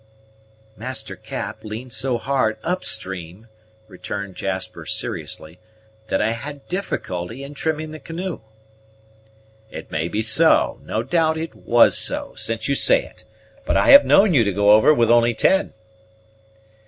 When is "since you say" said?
12.35-13.03